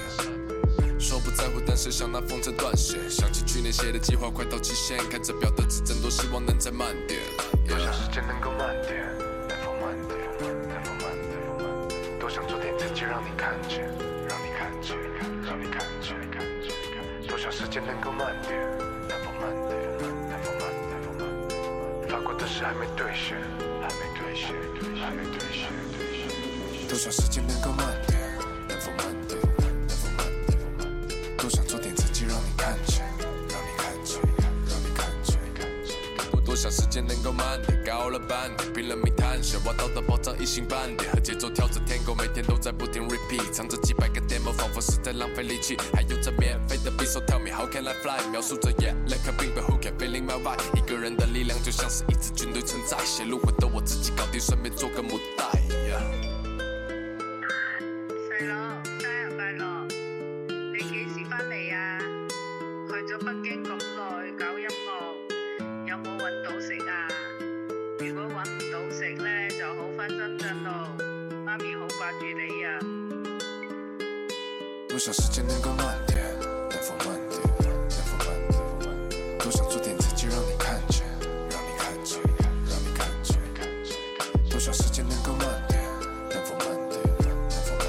[1.00, 3.00] 说不在乎，但是想拿风筝断线。
[3.10, 7.22] 想起去年写的计划快到期限，看着表的指针，多希望能再慢点。
[7.66, 9.08] 多想时间能够慢点，
[9.48, 10.20] 能否慢点，
[10.68, 11.08] 能否慢
[11.88, 12.20] 点？
[12.20, 13.88] 多想做点自己，让你看见，
[14.28, 14.98] 让你看见，
[15.48, 16.20] 让你看见。
[17.26, 18.60] 多想时间能够慢点，
[19.08, 19.80] 能否慢点，
[20.28, 22.12] 能否慢点，能否慢点？
[22.12, 23.40] 发过的誓还没兑现，
[23.80, 24.52] 还没兑现，
[25.00, 26.88] 还没兑现，兑现。
[26.90, 28.20] 多少时间能够慢点，
[28.68, 29.16] 能否慢
[36.70, 45.78] 时间能够慢点，高了半点，拼了命探险，挖到的宝藏一星半点，和节奏跳着天空，每天都在不停 repeat，唱着几百个 demo，仿佛是在浪费力气。
[45.94, 48.20] 还有这免费的匕首，tell me how can I fly？
[48.32, 50.60] 描述着 yeah like a big but who can feeling my vibe？
[50.76, 55.60] 一个人的力量就像是一支军队存在，写路魂的我自己搞定，顺便做个母带。
[55.70, 56.29] Yeah
[75.00, 79.38] 多少时间能够慢点，能否慢点，能否慢点？
[79.40, 81.06] 多想做点自己，让你看见，
[81.50, 82.20] 让你看见，
[82.68, 83.96] 让你看见，看见。
[84.50, 85.82] 多少时间能够慢点，
[86.30, 87.00] 能否慢点，
[87.32, 87.88] 能否慢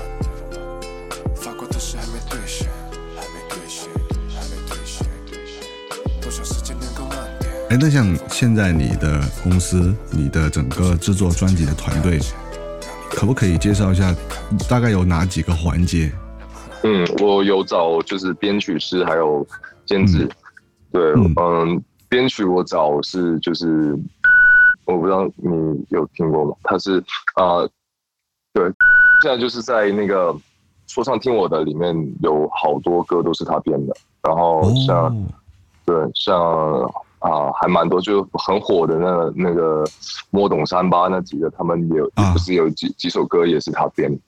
[0.52, 1.34] 点？
[1.34, 2.68] 发过的誓还没兑现，
[3.16, 3.88] 还没兑现，
[4.28, 6.20] 还没兑现，兑现。
[6.20, 7.52] 多少时间能够慢点？
[7.70, 12.20] 哎，那像现在你的公司，你的整个制作专辑的团队，
[13.10, 14.14] 可不可以介绍一下，
[14.68, 16.12] 大概有哪几个环节？
[16.82, 19.46] 嗯，我有找就是编曲师还有
[19.86, 20.28] 监制，
[20.92, 21.34] 对，嗯。
[21.36, 23.96] 嗯，编曲我找是就是
[24.84, 26.54] 我不知道你有听过吗？
[26.64, 26.98] 他是
[27.34, 27.70] 啊、呃
[28.52, 28.64] 对，
[29.20, 30.36] 现在就是在那个
[30.88, 35.26] 说唱听我的里面有好多歌都是他编的，然后像、哦，
[35.84, 36.82] 对像
[37.20, 39.84] 啊、还蛮多就很火的那那个
[40.30, 42.32] 摸懂三八那几个，他们也有、啊。
[42.32, 44.18] 不是有几几首歌也是他编的。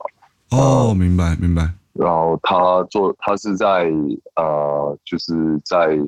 [0.51, 3.91] 哦，明白明白，然后他做，他是在
[4.37, 5.99] 呃，就是在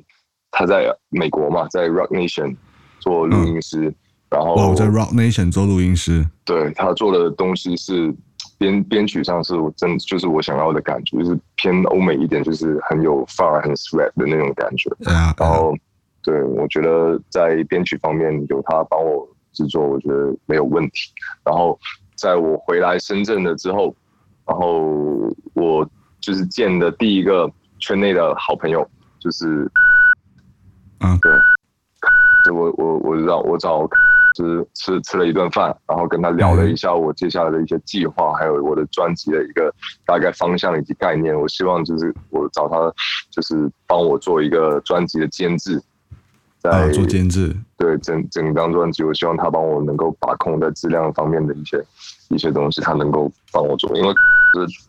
[0.51, 2.57] 他在美国嘛，在 Rock Nation
[3.01, 3.95] 做录音师，
[4.31, 8.15] 然后哦，在 Rock Nation 做录音师，对他做的东西是
[8.57, 14.91] 编编曲上是我真就是我想要的感觉，就是偏欧美一点，就是很有范儿、很 swag 的那种感觉。
[15.11, 15.75] 啊，然后
[16.23, 21.13] 对我觉得在编曲方面有他帮我制作，我觉得没有问题。
[21.45, 21.79] 然后
[22.17, 23.95] 在我回来深圳了之后，
[24.47, 25.89] 然后我
[26.21, 29.71] 就是见的第一个圈内的好朋友就是
[31.01, 31.33] 嗯，对，
[32.45, 33.87] 就我我我让我找
[34.37, 39.73] 吃吃吃了一顿饭，然后跟他聊了一下我接下来的一些计划，还有我的专辑的一个
[40.05, 41.39] 大概方向以及概念。
[41.39, 42.93] 我希望就是我找他，
[43.31, 45.81] 就是帮我做一个专辑的监制，
[46.59, 51.81] 在、啊，做监制，对整整张专辑，我希望他帮我能够把控在质量方面的一些
[52.31, 54.81] 一些东西，他能够帮我做，因为是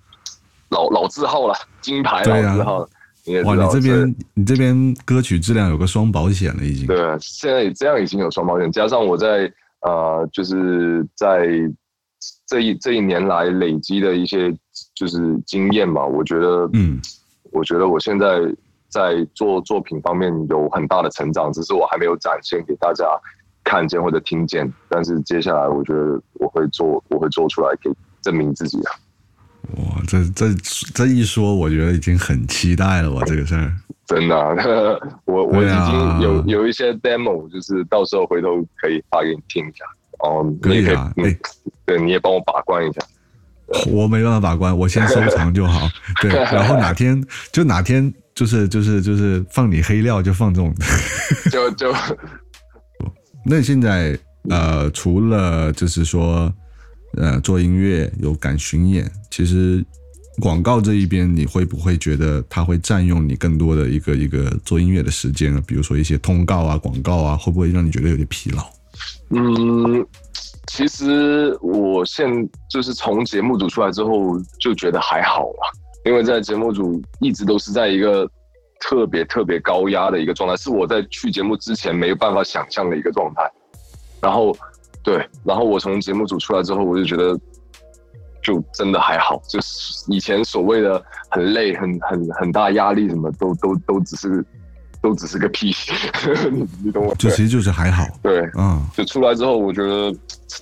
[0.69, 2.77] 老老字号了，金牌老字号，
[3.45, 6.87] 哇，你这边你这边歌曲质量有个双保险了，已经。
[6.87, 11.47] 对，现在这样已经有双保险，加上我在呃，就是在
[12.47, 14.51] 这一这一年来累积的一些
[14.95, 16.99] 就是经验嘛，我觉得，嗯，
[17.51, 18.39] 我觉得我现在
[18.89, 23.05] 在做作品方面有很大的成长，只是我还没有展现给大家
[23.65, 28.91] 看见或者听见，但是接下来我觉得我会做，我会做出来给证明自己啊。
[29.77, 30.53] 哇，这这
[30.93, 33.73] 这一说，我觉得已经很期待了，我这个事儿。
[34.05, 34.53] 真的啊、
[35.25, 39.83] 我我已经有有一些 demo，就是到时候回头可以发给你听一下。
[40.19, 41.37] 哦，可以，啊嗯哎
[41.85, 43.01] 对，你也帮我把关一下。
[43.91, 45.89] 我没办法把关，我先收藏就好。
[46.21, 47.19] 对，然后哪天
[47.51, 50.71] 就哪天就是就是就是放你黑料就放这种。
[51.49, 51.91] 就就
[53.45, 54.17] 那现在
[54.49, 56.51] 呃，除了就是说
[57.15, 59.85] 呃做音乐有赶巡演，其实
[60.41, 65.61] 广告这一边你会不会觉得它会占用你更多的一个一个做音乐的时间呢？
[65.65, 68.65] 比如说一些通告啊、广告啊，会不会让你觉得有点疲劳？
[69.29, 70.05] 嗯，
[70.67, 72.27] 其实我现
[72.69, 75.63] 就是从节目组出来之后就觉得还好啊，
[76.03, 78.29] 因为在节目组一直都是在一个
[78.79, 83.49] 特别特别高压的一个状态，是我在去节目之前没有办法想象的一个状态。
[84.21, 84.55] 然后，
[85.03, 87.39] 对，然后我从节目组出来之后，我就觉得
[88.41, 94.45] 就真的还好，就是以前所谓的很累、很很很大压力，什么都都都只是
[95.05, 95.71] 都只是个屁，
[96.51, 97.13] 你你懂我？
[97.13, 98.03] 就其实就是还好。
[98.23, 100.11] 对，嗯，就出来之后，我觉得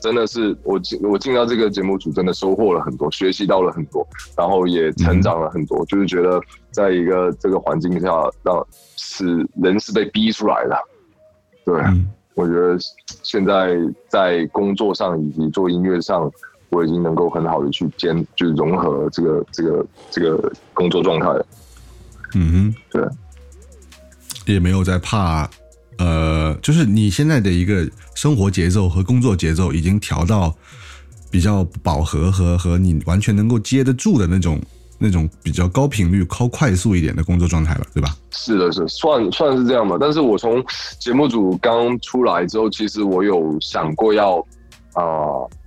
[0.01, 4.05] 真的是我进我进到这个节目组，真的收获了很多，学习到了很多，
[4.37, 5.85] 然后也成长了很多。
[5.85, 8.09] 就是觉得在一个这个环境下，
[8.43, 10.77] 让是人是被逼出来的。
[11.63, 12.75] 对，嗯我觉得
[13.21, 13.77] 现在
[14.09, 16.29] 在工作上以及做音乐上，
[16.69, 21.45] 我已经能够很好的去兼，就是融合这个这个这个工作状态了。
[22.35, 23.07] 嗯哼，对，
[24.45, 25.49] 也没有在怕，
[25.97, 30.53] 呃，就是你现在的一个生活节奏和工作节奏已经调到
[31.31, 34.61] 比较饱和和和你完全能够接得住的那种
[34.99, 38.15] 那种比较高频率、高快速一点的工作状态了，对吧？
[38.31, 39.97] 是的，是算算是这样吧。
[39.99, 40.63] 但是我从
[40.99, 44.37] 节目组刚出来之后，其实我有想过要
[44.93, 45.03] 啊、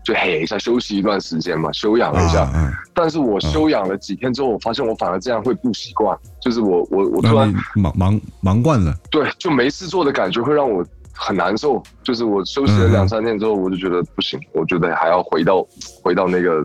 [0.06, 2.42] 就嘿一下休息一段时间嘛，休养一下。
[2.42, 11.82] 啊，但是我休养了几天之后，我发现我反而这样会不习惯，就是我我我突然忙忙忙惯了，对就没事做的感觉会让我很难受。
[12.04, 15.66] 就是我休息了嗯两三天之后，我就觉得不行，我觉得还要回到
[16.04, 16.64] 回到那个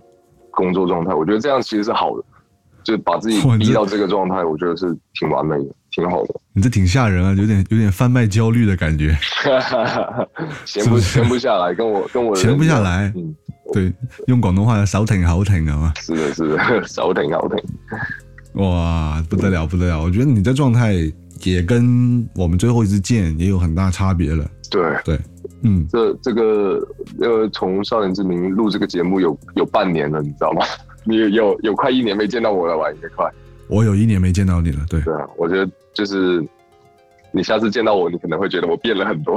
[0.52, 1.12] 工作状态。
[1.16, 2.24] 我觉得这样其实是好的，
[2.84, 6.34] 就把自己逼到这个状态，我觉得是挺完美的，挺好的。
[6.54, 9.18] 你这挺吓人啊，有点有点贩卖焦虑的感觉，
[10.66, 13.36] 闲不闲不下来，跟我跟我闲不下来嗯，
[13.74, 13.92] 对，
[14.28, 17.58] 用广东话手停口停啊嘛，是的，是的，手挺好挺。
[18.62, 20.94] 哇，不得了不得了，我觉得你这状态
[21.44, 25.20] 也跟我们最后一次见也有很大差别了，对，对，
[25.64, 26.86] 嗯，这这个
[27.22, 30.66] 呃，从少年之名录这个节目有有半年了，你知道吗？
[31.04, 32.92] 你有有有快一年没见到我了吧？
[32.92, 33.26] 应该快。
[33.72, 36.46] 我有一年没见到你了，对，对啊，我觉得就是
[37.32, 39.34] 你下次见到我，你可能会觉得我变了很多，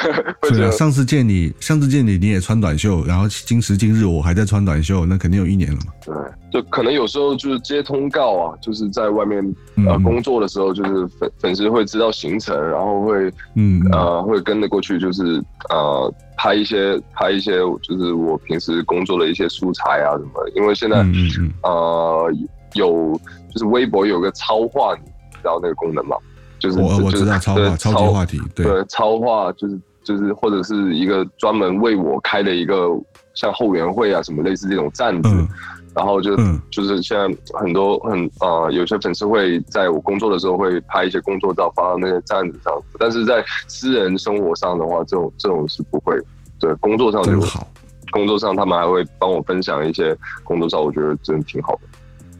[0.50, 5.92] 对啊，上次见你，上次见你你也穿短袖，然后今时今日我还在穿短袖，那肯定有一年了嘛。
[6.04, 6.14] 对，
[6.52, 9.42] 就可能有时候就是接通告啊，就是在外面
[9.86, 20.50] 呃嗯工作的时候，就是粉粉丝会知道行程，然后会嗯，呃，会跟着过去，就是呃，拍一些拍一些，就是我平时工作的一些素材啊什么的。
[20.54, 22.32] 因为现在、嗯嗯嗯，呃
[22.74, 23.18] 有
[23.52, 25.04] 就是微博有个超话，你
[25.36, 26.16] 知道那个功能吗？
[26.58, 32.88] 就是我我知道超话超级话题，对，对超话就是就是或者是一个专门为我开的一个
[33.34, 35.48] 像后援会啊什么类似这种站子，嗯
[35.94, 46.16] 然后就、嗯就是现在很多很呃，有些粉丝会在我工作的时候会拍一些工作照发到那些站子上，但是在私人生活上的话，这种这种是不会。
[46.60, 47.66] 对，工作上就好。
[48.10, 51.80] 工作上他们还会帮我分享一些工作照，我觉得真的挺好的。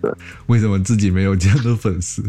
[0.47, 2.23] 为什么自己没有这样的粉丝？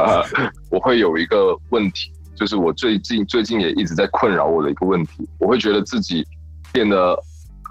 [0.70, 6.26] 我会有一个问题，就是我最近最近也一直在困扰我的一个问题，我会觉得自己
[6.72, 7.16] 变得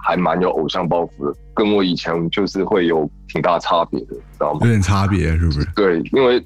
[0.03, 4.67] 还蛮有偶像包袱的，跟我以前就是会有挺大差别的，知道吗有？
[4.67, 5.65] 点差别，是不是？
[5.75, 6.43] 对，因为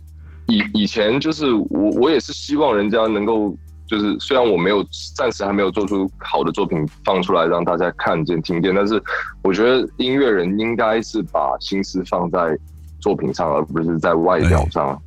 [0.47, 3.55] 以以前就是我我也是希望人家能够，
[3.87, 9.01] 就是虽然我没有暂时还没有做出好的作品放出来让大家看见听见，但是
[9.43, 12.57] 我觉得音乐人应该是把心思放在
[13.01, 15.01] 作品上，而不是在外表上。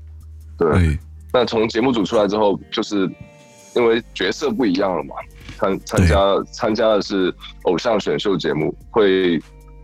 [0.59, 0.99] 对，对，
[1.33, 3.11] 那从节目组出来之后，就是
[3.75, 5.15] 因为角色不一样了嘛，
[5.57, 6.17] 参参加
[6.53, 9.41] 参加的是偶像选秀节目，会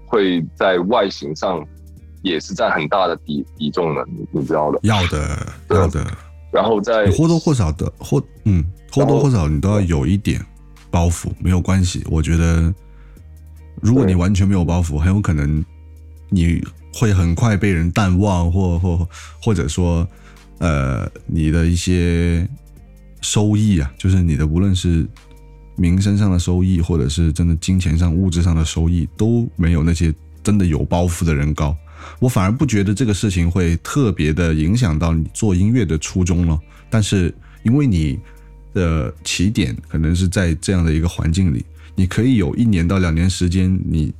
[0.07, 1.65] 会在外形上
[2.23, 4.79] 也是占很大的比比重的，你你知道的。
[4.83, 6.07] 要的要的，
[6.53, 10.45] 然后在你或多或少的或嗯或多或少你都要有一点
[10.91, 12.05] 包袱，没有关系。
[12.11, 12.73] 我觉得，
[13.81, 15.65] 如果你完全没有包袱，很有可能
[16.29, 16.63] 你
[16.93, 19.09] 会很快被人淡忘，或或
[19.43, 20.07] 或者说，
[20.59, 22.49] 呃，你的一些
[23.21, 25.07] 收益啊，就是你的无论是
[25.77, 30.13] 名声上的收益，或者是真的金钱上、物质上的收益，都没有那些
[30.43, 31.77] 真的有包袱的人高。
[32.19, 36.59] 我反而不觉得这个事情会特别的影响到你做音乐的初衷了。
[36.89, 37.33] 但是
[37.63, 38.19] 因为你
[38.75, 41.65] 的起点可能是在这样的一个环境里，
[41.95, 44.13] 你可以有一年到两年时间，你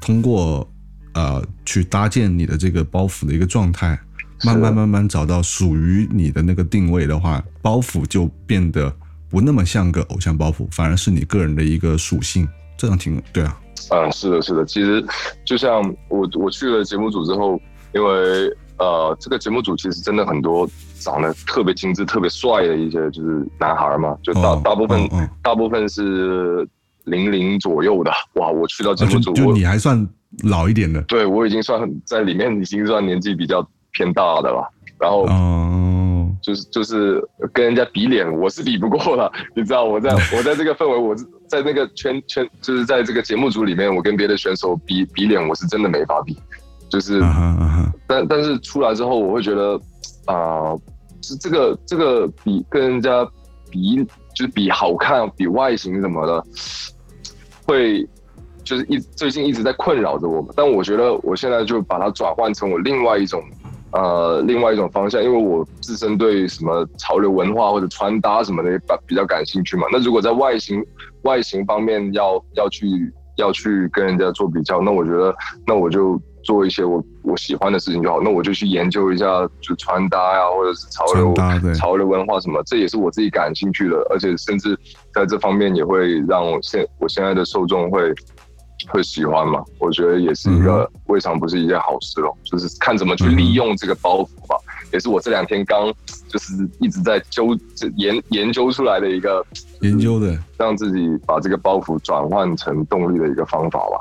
[0.00, 0.70] 通过
[1.14, 3.98] 呃去搭建你的这个包袱的一个状态，
[4.44, 8.94] 慢慢慢慢找到属于你的那个定位的话，包袱就变得
[9.30, 12.46] 不那么像个偶像包袱，反而是你个人的一个属性，
[12.76, 13.60] 这样挺对啊。
[13.90, 14.64] 嗯，是的，是的。
[14.64, 15.04] 其实
[15.44, 17.60] 就像我我去了节目组之后，
[17.92, 26.66] 因为呃，这个节目组其实真的很多长得特别精致、特别帅的一些就是男孩嘛，就大、哦大部分、哦哦大部分是
[27.04, 28.10] 零零左右的。
[28.34, 30.06] 哇，我去到节目组，就我你还算
[30.42, 34.70] 老一点的对我已经算很在里面已经算年纪比较偏大的了。
[34.98, 37.20] 然后嗯，就是就是
[37.52, 39.30] 跟人家比脸，我是比不过了。
[39.54, 46.38] 你知道，我在我在这个氛围，我是在那个圈圈，就是在这个节目组里面，我跟别的选手比比脸，我是真的没法比。
[46.88, 47.20] 就是，
[48.06, 49.78] 但但是出来之后，我会觉得
[50.26, 50.72] 啊，
[51.22, 53.28] 是、这个这个比跟人家
[53.68, 53.96] 比，
[54.32, 56.44] 就是比好看、比外形什么的，
[57.64, 58.06] 会
[58.62, 60.52] 就是一最近一直在困扰着我们。
[60.56, 63.42] 但我觉得我现在就把它转换成我另外一种
[63.92, 69.86] 呃另外一种方向，因为我自身对什么潮流文化或者穿搭什么的也比比较感兴趣嘛。
[69.92, 70.84] 那如果在外形
[71.22, 72.86] 外形方面要要去
[73.36, 75.34] 要去跟人家做比较，那我觉得
[75.66, 78.20] 那我就做一些我我喜欢的事情就好。
[78.20, 79.26] 那我就去研究一下
[79.60, 81.34] 就穿搭呀、或者是潮流
[81.74, 84.78] 潮流文化什么，这也是我自己感兴趣的，而且甚至
[85.12, 88.12] 在这方面也会让我现我现在的受众会
[88.88, 89.64] 会喜欢嘛。
[89.78, 94.56] 我觉得也是一个未尝不是一件好事咯，就是看怎么去利用这个包袱吧。
[94.92, 95.92] 也是我这两天刚
[96.28, 97.56] 就是一直在究
[97.96, 99.44] 研研究出来的一个
[99.80, 100.38] 研究的。
[100.56, 103.98] 让自己把这个包袱转换成动力的一个方法吧。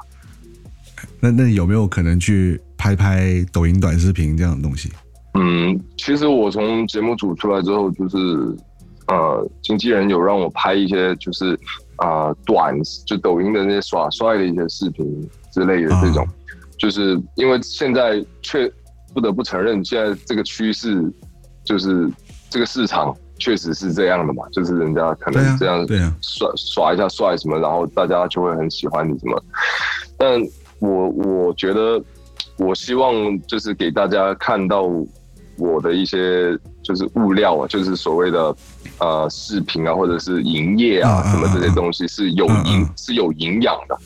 [1.19, 4.89] 那那有没有可能去拍拍抖音短视频这样的东西？
[5.35, 8.17] 嗯，其实我从节目组出来之后，就是
[9.07, 11.59] 呃，经纪人有让我拍一些就是
[11.97, 12.75] 啊、呃短
[13.05, 15.05] 就抖音的那些耍帅的一些视频
[15.51, 16.27] 之类的这种，
[16.77, 18.71] 就是因为现在确
[19.13, 21.03] 不得不承认，现在这个趋势
[21.63, 22.09] 就是
[22.49, 29.43] 这个市场确实是这样的嘛，就是人家可能这样对啊耍耍一下帅什么，然后大家就会很喜欢你什么。
[30.15, 30.39] 但
[30.83, 32.03] 我我觉得，
[32.57, 33.13] 我希望
[33.47, 34.83] 就是给大家看到
[35.57, 38.55] 我的一些就是物料啊，就是所谓的
[38.99, 42.89] 呃视频啊，或者是营业啊嗯嗯什么这些东西是有营嗯嗯。
[42.97, 43.97] 是有营养的，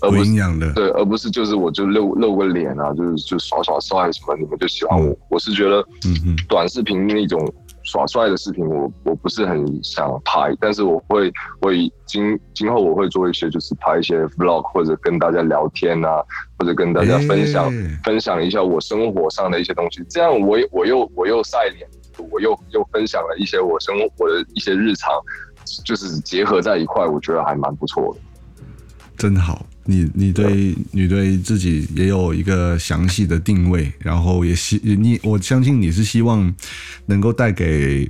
[0.00, 5.14] 而有不是营养的，对，而不是就是我就露露个脸啊，就是就耍耍帅什么，你们就喜欢我。
[5.28, 7.38] 我是觉得嗯哼短视频那种
[7.84, 16.22] 耍帅的视频我，我不是很想拍，但是我会会今今后我会做一些，就是拍一些 vlog 或者跟大家聊天啊，
[16.58, 21.88] 或者跟大家分享、哎分享一下我生活上的一些东西，这样我也我又我又晒脸，
[22.30, 25.12] 我又又分享了一些我生活的一些日常，
[25.84, 28.20] 就是结合在一块，我觉得还蛮不错的。
[29.16, 29.64] 真好。
[29.92, 36.52] 你你对你对自己也有一个详细的定位，然后也希你我相信你是希望
[37.04, 38.08] 能够带给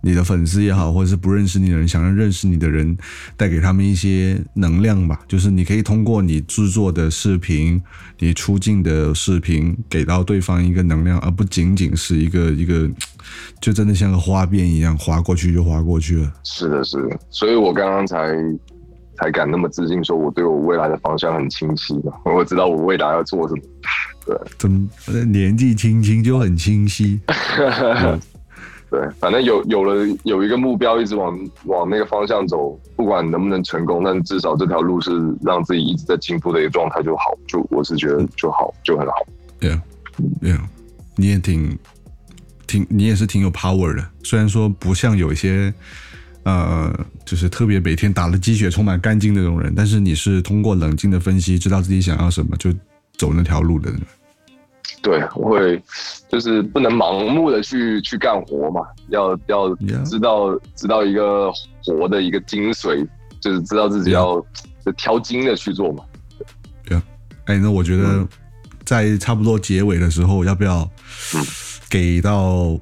[0.00, 2.96] 你的粉丝也好，或者是不认识你的人想要认识你的人，
[3.36, 5.18] 带给他们一些能量吧。
[5.26, 7.82] 就是你可以通过你制作的视频，
[8.18, 12.88] 你出镜的视频，给到对方一个能量，而不仅仅是一个一个，
[13.62, 16.32] 就真的像个花边一样划过去就划过去了。
[16.44, 18.16] 是的，是的，所以我刚刚才
[19.16, 23.60] 才敢那么自信，说我对我未来的方向很清晰嘛，我知道我未来要做什么。
[24.26, 27.20] 对怎么呃年纪轻轻就很清晰？
[28.90, 35.10] 对，反正有有了有一个目标，一直往往那个方向走，不管能不能成功，但至少这条路是
[35.42, 39.14] 让自己一直在进步的一个状态就好，就我是觉得就好，就很好。
[39.58, 39.82] 对啊，
[40.40, 40.68] 对啊，
[41.16, 41.76] 你也挺
[42.68, 44.06] 挺，你也是挺有 power 的。
[44.22, 45.74] 虽然说不像有一些
[46.44, 46.92] 呃，
[47.24, 52.70] 就是特别每天打了鸡血、充满干劲的那种人，但是你是通过冷静的分析，知道自己想要什么，就
[53.16, 54.00] 走那条路的人。
[55.02, 55.82] 对，我会
[56.28, 59.74] 就是不能盲目的去去干活嘛，要要
[60.04, 61.50] 知道知道一个
[61.82, 63.06] 活的一个精髓，
[63.40, 64.38] 就是知道自己要
[64.84, 66.04] 就挑精的去做嘛。
[66.86, 67.00] 对
[67.46, 68.26] 哎，那我觉得
[68.84, 70.86] 在差不多结尾的时候，要不要
[71.88, 72.78] 给到？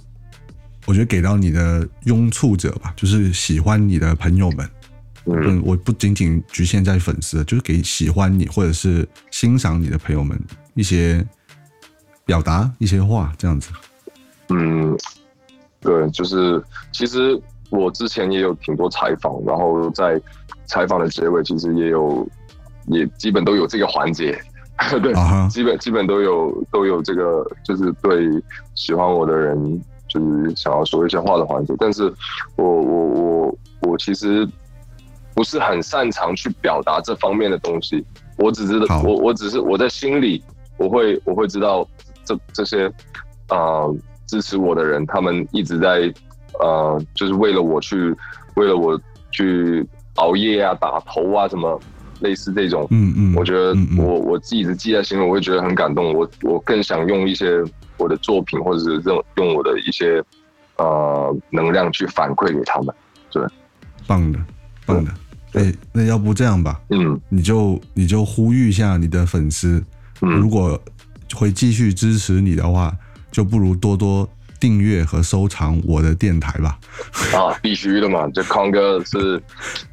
[0.93, 4.69] 我觉得给到你的拥簇者吧，就是喜欢你的朋友们。
[5.25, 10.39] 嗯，嗯，我不仅仅局限在粉丝，就是给喜欢你或者是欣赏你的朋友们
[10.75, 11.27] 一些
[12.27, 13.71] 表达一些话，这样子。
[14.51, 14.95] 嗯，
[15.81, 16.63] 对，就是
[16.93, 17.41] 其实
[17.71, 20.21] 我之前也有挺多采访，然后在
[20.67, 22.29] 采访的结尾，其实也有
[22.89, 24.39] 也基本都有这个环节，
[25.01, 25.15] 对，
[25.49, 28.29] 基本基本都有都有这个，就是对
[28.75, 29.81] 喜欢我的人，
[30.13, 31.75] 就是想要说一些话的环节。
[31.79, 32.13] 但是
[32.57, 34.47] 我我我我其实
[35.35, 38.05] 不是很擅长去表达这方面的东西，
[38.37, 40.43] 我只知道我我只是我在心里。
[40.79, 41.87] 我会我会知道
[42.25, 42.91] 这这些
[43.51, 43.95] 呃
[44.27, 46.13] 支持我的人，他们一直在
[46.59, 48.13] 呃就是为了我去
[48.57, 49.01] 为了我
[49.31, 49.87] 去
[50.17, 51.79] 熬夜啊、打头啊什么
[52.21, 52.89] 类似这种。
[52.91, 56.13] 嗯嗯，我觉得我我自己是记在心里，我会觉得很感动。
[56.15, 57.63] 我我更想用一些
[57.97, 60.23] 我的作品，或者是用用我的一些
[60.77, 62.95] 呃能量去反馈给他们。
[63.31, 63.43] 对
[64.07, 64.39] 棒的
[64.87, 65.11] 棒的。
[65.53, 69.85] 对哎，那要不这样吧，嗯你就你就呼吁一下你的粉丝，
[70.19, 70.81] 如嗯，果
[71.35, 72.97] 会继续支持你的话，
[73.31, 74.27] 就不如多多
[74.63, 76.79] 订阅和收藏我的电台吧。
[77.35, 78.31] 啊，必须的嘛！
[78.33, 79.43] 这康哥是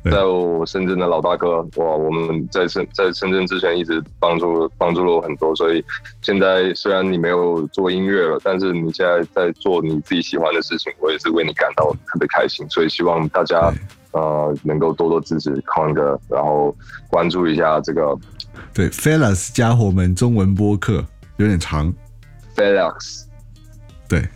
[0.04, 5.84] 对在我深圳的老大哥，哇，我们在深在深圳之前一直帮助帮助了我很多，所以
[6.22, 13.74] 现在虽然你没有做音乐了，但是你现在在做你自己喜欢的事情，我也是为你感到特别开心，所以希望大家
[14.12, 16.76] 呃能够多多支持康哥，然后
[17.10, 18.16] 关注一下这个
[18.72, 21.04] 对，Fellas 家伙们中文播客
[21.38, 21.92] 有点长
[22.56, 23.24] ，Felix，
[24.08, 24.28] 对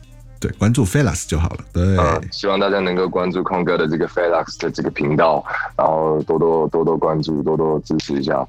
[0.43, 1.59] 对，关注 Fellas 就好了。
[1.71, 5.41] 对，呃，希望大家能够关注空哥的这个 Felix 的这个频道，
[5.77, 8.45] 然后多多多多关注，多多支持一下。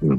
[0.00, 0.18] 嗯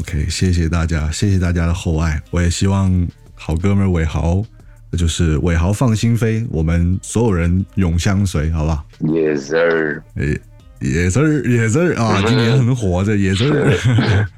[0.00, 2.20] OK，谢谢大家，谢谢大家的厚爱。
[2.30, 4.42] 我也希望好哥们儿伟豪，
[4.90, 10.02] 那就是伟豪放心飞，我们所有人永相随，好吧？Yes sir。
[10.16, 10.40] 诶，
[10.80, 14.26] 野字儿，野字儿啊，今年很火这野字儿。